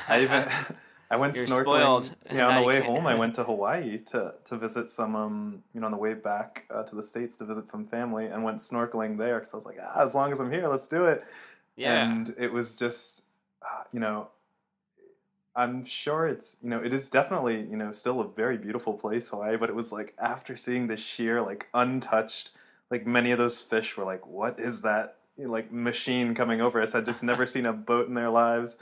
[0.09, 0.45] I even
[1.13, 2.11] I went You're snorkeling.
[2.33, 5.15] Yeah, on the way home, I went to Hawaii to to visit some.
[5.15, 8.27] Um, you know, on the way back uh, to the states to visit some family,
[8.27, 10.89] and went snorkeling there because I was like, ah, as long as I'm here, let's
[10.89, 11.23] do it.
[11.77, 12.11] Yeah.
[12.11, 13.25] And it was just,
[13.61, 14.29] uh, you know,
[15.55, 19.29] I'm sure it's, you know, it is definitely, you know, still a very beautiful place,
[19.29, 19.59] Hawaii.
[19.59, 22.53] But it was like after seeing the sheer, like untouched,
[22.91, 25.19] like many of those fish were like, what is that?
[25.37, 26.95] you know, Like machine coming over us.
[26.95, 28.79] I'd just never seen a boat in their lives.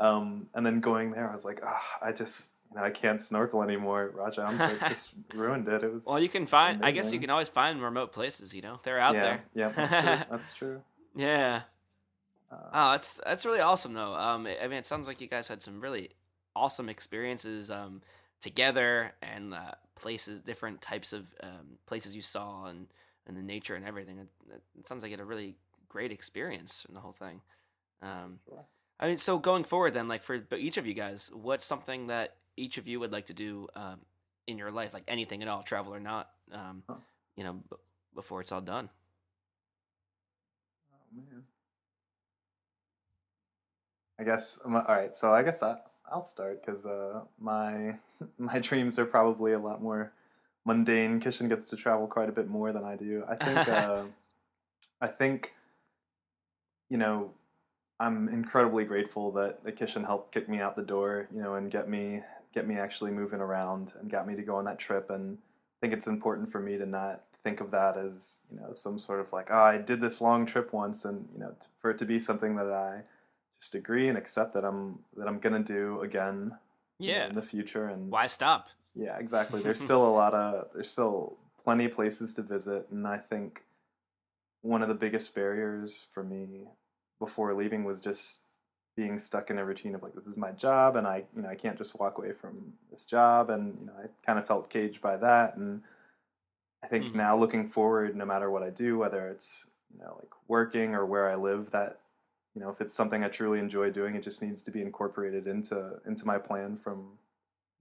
[0.00, 3.20] Um, and then going there, I was like, ah, I just, you know, I can't
[3.20, 4.10] snorkel anymore.
[4.14, 5.84] Raja Ampat just ruined it.
[5.84, 6.06] It was.
[6.06, 6.84] well, you can find.
[6.84, 8.54] I guess you can always find remote places.
[8.54, 9.42] You know, they're out yeah, there.
[9.54, 10.26] Yeah, that's true.
[10.30, 10.82] That's true.
[11.14, 11.62] yeah.
[12.50, 14.14] Uh, Oh, that's that's really awesome though.
[14.14, 16.10] Um, I mean, it sounds like you guys had some really
[16.56, 18.02] awesome experiences um
[18.40, 22.86] together and uh, places, different types of um, places you saw and
[23.26, 24.18] and the nature and everything.
[24.18, 25.56] It, it sounds like you had a really
[25.88, 27.40] great experience in the whole thing.
[28.02, 28.64] Um, Sure.
[29.00, 32.08] I mean, so going forward, then, like for but each of you guys, what's something
[32.08, 34.00] that each of you would like to do um,
[34.46, 36.82] in your life, like anything at all, travel or not, um,
[37.34, 37.76] you know, b-
[38.14, 38.90] before it's all done?
[40.92, 41.44] Oh man.
[44.18, 45.16] I guess all right.
[45.16, 45.78] So I guess I,
[46.12, 47.94] I'll start because uh, my
[48.38, 50.12] my dreams are probably a lot more
[50.66, 51.20] mundane.
[51.20, 53.24] Kishan gets to travel quite a bit more than I do.
[53.28, 53.68] I think.
[53.68, 54.02] Uh,
[55.00, 55.54] I think.
[56.90, 57.30] You know,
[58.00, 61.28] I'm incredibly grateful that, that Kishan helped kick me out the door.
[61.32, 62.22] You know, and get me
[62.54, 65.10] get me actually moving around and got me to go on that trip.
[65.10, 68.72] And I think it's important for me to not think of that as you know
[68.74, 71.90] some sort of like oh I did this long trip once and you know for
[71.90, 73.00] it to be something that I
[73.62, 76.52] just agree and accept that I'm that I'm gonna do again
[76.98, 77.26] you know, Yeah.
[77.28, 78.68] in the future and Why stop?
[78.94, 83.06] yeah exactly there's still a lot of there's still plenty of places to visit and
[83.06, 83.62] I think
[84.60, 86.66] one of the biggest barriers for me
[87.20, 88.40] before leaving was just
[88.96, 91.48] being stuck in a routine of like this is my job and I you know
[91.48, 94.68] I can't just walk away from this job and you know I kind of felt
[94.68, 95.82] caged by that and
[96.82, 97.14] I think Mhm.
[97.14, 101.06] now looking forward no matter what I do whether it's you know like working or
[101.06, 102.00] where I live that
[102.54, 105.46] you know if it's something I truly enjoy doing it just needs to be incorporated
[105.46, 107.18] into into my plan from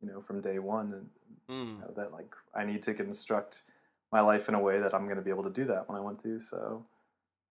[0.01, 1.09] you know from day one and
[1.49, 1.77] Mm.
[1.77, 3.63] you know, that like I need to construct
[4.11, 5.97] my life in a way that I'm going to be able to do that when
[5.97, 6.85] I want to so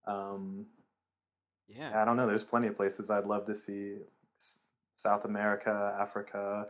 [0.07, 0.67] um
[1.69, 2.01] Yeah.
[2.01, 2.27] I don't know.
[2.27, 3.97] There's plenty of places I'd love to see.
[4.97, 6.67] South America, Africa.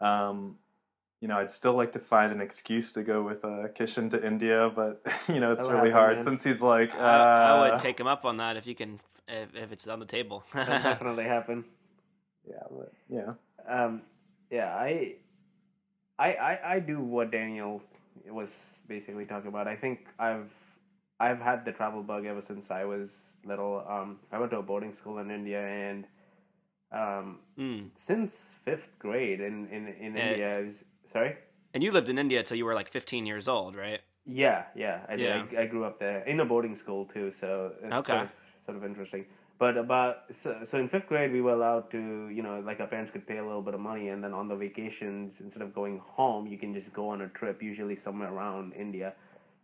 [0.00, 0.56] Um,
[1.20, 4.26] you know, I'd still like to find an excuse to go with uh, Kishan to
[4.26, 6.24] India, but you know, it's That'll really happen, hard man.
[6.24, 6.94] since he's like.
[6.94, 9.86] Uh, I, I would take him up on that if you can, if, if it's
[9.88, 10.44] on the table.
[10.52, 11.64] That'll definitely happen.
[12.46, 13.32] Yeah, but yeah,
[13.68, 14.02] Um,
[14.50, 15.14] yeah, I,
[16.18, 17.80] I, I, I do what Daniel
[18.28, 18.50] was
[18.88, 19.68] basically talking about.
[19.68, 20.52] I think I've,
[21.20, 23.84] I've had the travel bug ever since I was little.
[23.88, 26.06] Um, I went to a boarding school in India, and
[26.90, 27.90] um, Mm.
[27.94, 30.30] since fifth grade in in in Eh.
[30.30, 31.36] India, I was sorry.
[31.74, 34.00] And you lived in India till you were like 15 years old, right?
[34.26, 35.24] Yeah, yeah, I did.
[35.24, 35.46] Yeah.
[35.58, 38.12] I, I grew up there in a boarding school too, so it's Okay.
[38.12, 38.30] sort, of,
[38.66, 39.24] sort of interesting.
[39.58, 42.86] But about so, so in fifth grade, we were allowed to, you know, like our
[42.86, 45.72] parents could pay a little bit of money, and then on the vacations, instead of
[45.74, 49.14] going home, you can just go on a trip, usually somewhere around India.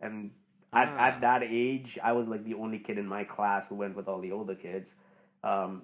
[0.00, 0.30] And
[0.72, 1.06] at, Ah.
[1.08, 4.08] at that age, I was like the only kid in my class who went with
[4.08, 4.94] all the older kids.
[5.42, 5.82] Um,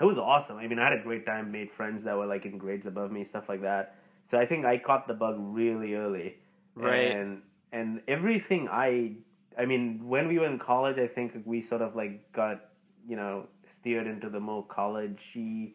[0.00, 0.56] it was awesome.
[0.56, 3.10] I mean, I had a great time, made friends that were like in grades above
[3.12, 3.96] me, stuff like that.
[4.28, 6.36] So I think I caught the bug really early
[6.74, 7.10] Right.
[7.10, 9.12] and and everything i
[9.58, 12.60] i mean when we were in college i think we sort of like got
[13.06, 13.46] you know
[13.80, 15.72] steered into the more collegey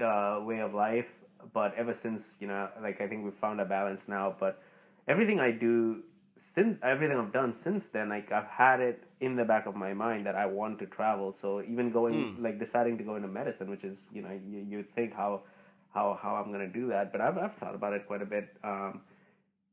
[0.00, 1.08] uh, way of life
[1.52, 4.62] but ever since you know like i think we found a balance now but
[5.08, 6.02] everything i do
[6.40, 9.92] since everything i've done since then like i've had it in the back of my
[9.92, 13.70] mind that i want to travel so even going like deciding to go into medicine
[13.70, 15.42] which is you know you, you think how
[15.94, 18.26] how how i'm going to do that but i've, I've thought about it quite a
[18.26, 19.02] bit um,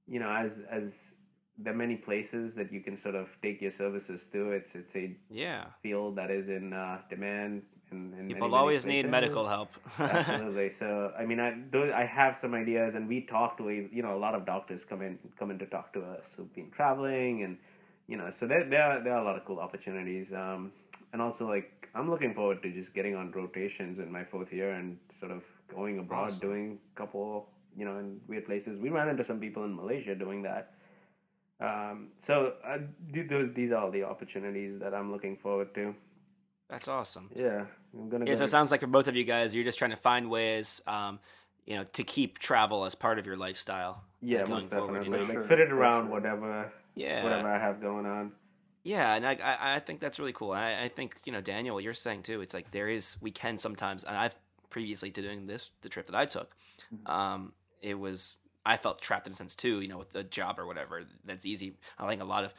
[0.08, 1.16] you know, as as
[1.58, 4.52] there are many places that you can sort of take your services to.
[4.52, 5.66] It's it's a Yeah.
[5.82, 9.70] field that is in uh, demand and, and People always need medical help.
[10.00, 10.70] Absolutely.
[10.70, 14.16] So I mean, I those, I have some ideas, and we talk to you know
[14.16, 17.44] a lot of doctors come in come in to talk to us who've been traveling,
[17.44, 17.58] and
[18.08, 20.34] you know, so there there are, there are a lot of cool opportunities.
[20.34, 20.72] Um,
[21.14, 24.72] and also like I'm looking forward to just getting on rotations in my fourth year
[24.72, 25.44] and sort of
[25.74, 26.48] going abroad, Awesome.
[26.48, 28.80] doing a couple you know in weird places.
[28.80, 30.74] We ran into some people in Malaysia doing that.
[31.60, 32.78] Um, so uh,
[33.30, 35.96] those these are all the opportunities that I'm looking forward to.
[36.70, 37.30] That's awesome.
[37.36, 38.26] Yeah, I'm gonna.
[38.26, 39.98] Yeah, go so it sounds like for both of you guys, you're just trying to
[39.98, 41.20] find ways, um,
[41.66, 44.04] you know, to keep travel as part of your lifestyle.
[44.22, 45.20] yeah, going most forward, you definitely.
[45.20, 45.24] know?
[45.26, 46.12] Like Sure, fit it around sure.
[46.12, 47.24] whatever Yeah.
[47.24, 48.32] whatever I have going on.
[48.84, 50.52] Yeah, and I, I I think that's really cool.
[50.52, 52.42] I, I think you know Daniel, what you're saying too.
[52.42, 54.36] It's like there is we can sometimes, and I've
[54.70, 56.56] previously to doing this the trip that I took.
[57.06, 60.60] Um, it was I felt trapped in a sense too, you know, with the job
[60.60, 61.04] or whatever.
[61.26, 61.76] That's easy.
[61.98, 62.54] I think a lot of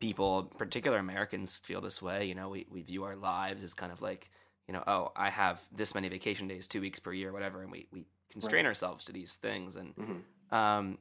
[0.00, 2.26] people, particular Americans, feel this way.
[2.26, 4.30] You know, we, we view our lives as kind of like,
[4.66, 7.72] you know, oh, I have this many vacation days, two weeks per year, whatever, and
[7.72, 9.76] we, we constrain ourselves to these things.
[9.76, 10.54] And Mhm.
[10.54, 10.98] um,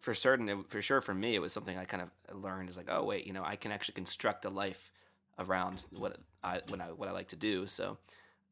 [0.00, 2.76] for certain, it, for sure, for me, it was something I kind of learned is
[2.76, 4.90] like, oh, wait, you know, I can actually construct a life
[5.38, 7.66] around what I when I what I like to do.
[7.66, 7.98] So,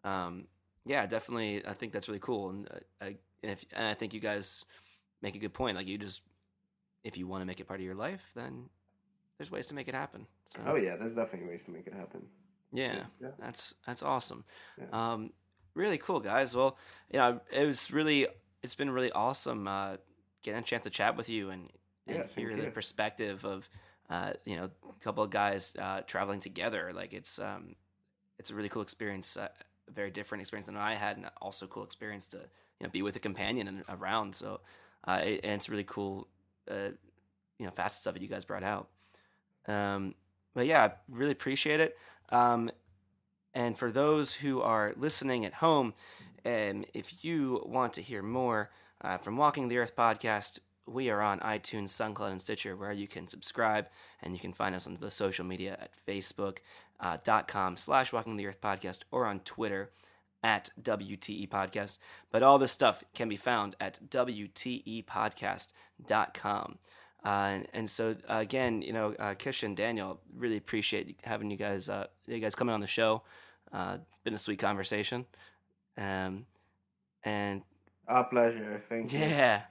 [0.05, 0.47] um,
[0.87, 3.07] yeah, definitely, I think that's really cool, and uh, I
[3.43, 4.65] and if and I think you guys
[5.23, 5.77] make a good point.
[5.77, 6.23] Like you just,
[7.03, 8.71] if you want to make it part of your life, then
[9.41, 10.27] there's ways to make it happen.
[10.49, 12.27] So, Oh yeah, there's definitely ways to make it happen.
[12.75, 13.31] yeah, Yeah.
[13.39, 14.45] that's that's awesome.
[14.79, 15.13] Yeah.
[15.13, 15.31] Um,
[15.75, 16.55] really cool, guys.
[16.55, 16.77] Well,
[17.11, 18.27] you know, it was really,
[18.63, 19.97] it's been really awesome uh,
[20.43, 21.71] getting a chance to chat with you and,
[22.07, 23.67] and Yeah, hear the perspective of,
[24.11, 26.93] uh, you know, a couple of guys uh, traveling together.
[26.95, 27.77] Like it's, um,
[28.39, 29.39] it's a really cool experience.
[29.39, 29.49] Uh,
[29.89, 33.03] a very different experience than I had, and also cool experience to you know be
[33.03, 34.35] with a companion and around.
[34.35, 34.61] So,
[35.09, 36.29] uh, it, and it's really cool,
[36.71, 36.91] uh,
[37.59, 38.89] you know, facets of it you guys brought out.
[39.71, 40.15] Um,
[40.55, 41.97] but yeah, I really appreciate it.
[42.31, 42.71] Um,
[43.55, 45.95] and for those who are listening at home,
[46.45, 48.71] um, if you want to hear more
[49.03, 53.09] uh, from Walking the Earth podcast, we are on iTunes, SoundCloud, and Stitcher, where you
[53.09, 53.87] can subscribe
[54.23, 58.61] and you can find us on the social media at facebook.com slash Walking the Earth
[58.61, 59.91] podcast or on Twitter
[60.43, 61.99] at WTE podcast.
[62.31, 66.79] But all this stuff can be found at WTEpodcast.com.
[67.25, 71.51] Uh, and, and so uh, again, you know, uh, Kish and Daniel, really appreciate having
[71.51, 73.23] you guys, uh, you guys coming on the show.
[73.73, 75.27] Uh, it's been a sweet conversation.
[75.99, 76.47] Um,
[77.23, 77.63] and
[78.09, 78.83] Our pleasure.
[78.89, 79.19] Thank you.
[79.19, 79.63] yeah,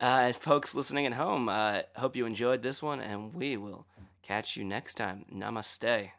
[0.00, 3.86] uh, folks listening at home, uh, hope you enjoyed this one, and we will
[4.22, 5.26] catch you next time.
[5.32, 6.10] Namaste.